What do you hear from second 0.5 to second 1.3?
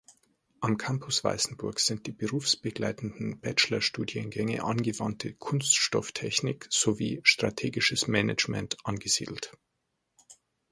Am Campus